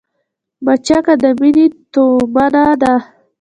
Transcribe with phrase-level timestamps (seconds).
[0.65, 2.93] مچکه د مينې تومنه ده